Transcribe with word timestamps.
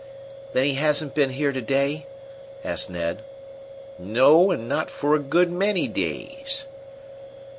"Then 0.53 0.65
he 0.65 0.73
hasn't 0.73 1.13
been 1.13 1.29
here 1.29 1.51
to 1.51 1.61
day?" 1.61 2.07
asked 2.65 2.89
Ned. 2.89 3.21
"No; 3.99 4.49
and 4.49 4.67
not 4.67 4.89
for 4.89 5.13
a 5.13 5.19
good 5.19 5.51
many 5.51 5.87
days." 5.87 6.65